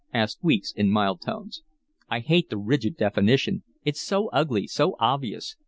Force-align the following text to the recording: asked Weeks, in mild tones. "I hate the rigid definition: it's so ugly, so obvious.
asked 0.15 0.43
Weeks, 0.43 0.71
in 0.71 0.89
mild 0.89 1.21
tones. 1.21 1.61
"I 2.09 2.21
hate 2.21 2.49
the 2.49 2.57
rigid 2.57 2.97
definition: 2.97 3.61
it's 3.85 4.01
so 4.01 4.29
ugly, 4.29 4.65
so 4.65 4.95
obvious. 4.99 5.55